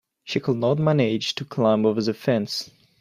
She 0.23 0.39
could 0.39 0.57
not 0.57 0.79
manage 0.79 1.35
to 1.35 1.45
climb 1.45 1.85
over 1.85 2.01
the 2.01 2.15
fence. 2.15 2.71